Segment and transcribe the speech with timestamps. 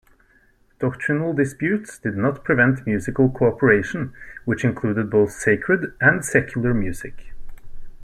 [0.79, 4.13] Doctrinal disputes did not prevent musical cooperation,
[4.45, 7.33] which included both sacred and secular music.